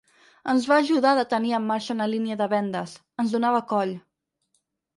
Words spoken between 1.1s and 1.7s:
de tenir en